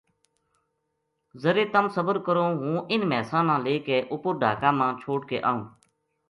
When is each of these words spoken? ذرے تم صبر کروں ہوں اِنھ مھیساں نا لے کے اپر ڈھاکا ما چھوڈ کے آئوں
ذرے 1.41 1.65
تم 1.73 1.85
صبر 1.95 2.15
کروں 2.25 2.51
ہوں 2.59 2.75
اِنھ 2.91 3.05
مھیساں 3.09 3.43
نا 3.47 3.55
لے 3.65 3.75
کے 3.85 3.97
اپر 4.13 4.33
ڈھاکا 4.41 4.69
ما 4.77 4.87
چھوڈ 5.01 5.21
کے 5.29 5.37
آئوں 5.49 5.63